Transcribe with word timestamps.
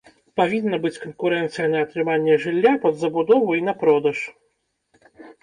Павінна 0.39 0.77
быць 0.85 1.01
канкурэнцыя 1.03 1.67
на 1.73 1.83
атрыманне 1.87 2.39
жылля 2.47 2.73
пад 2.87 2.99
забудову 3.03 3.49
і 3.61 3.63
на 3.69 3.77
продаж. 3.85 4.17